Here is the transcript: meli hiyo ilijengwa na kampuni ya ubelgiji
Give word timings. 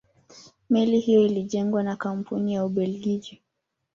meli 0.69 0.99
hiyo 0.99 1.21
ilijengwa 1.25 1.83
na 1.83 1.95
kampuni 1.95 2.53
ya 2.53 2.65
ubelgiji 2.65 3.41